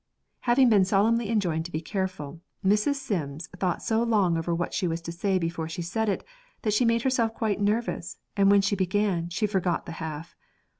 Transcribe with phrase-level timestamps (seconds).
[0.49, 2.95] Having been solemnly enjoined to be careful, Mrs.
[2.95, 6.23] Sims thought so long over what she was to say before she said it,
[6.63, 10.35] that she made herself quite nervous, and when she began, she forgot the half.